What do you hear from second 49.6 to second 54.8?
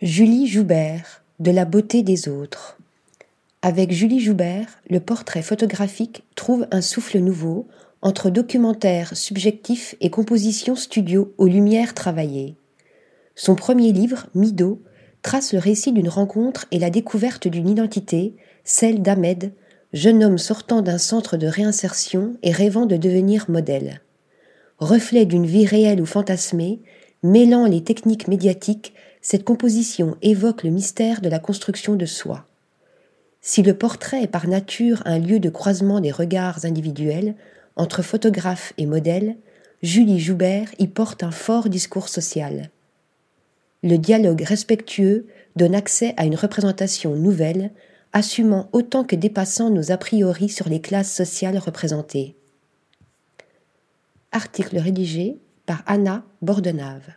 nos a priori sur les classes sociales représentées. Article